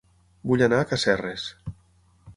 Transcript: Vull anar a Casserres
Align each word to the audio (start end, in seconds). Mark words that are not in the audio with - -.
Vull 0.51 0.63
anar 0.67 0.79
a 0.83 0.87
Casserres 0.93 1.47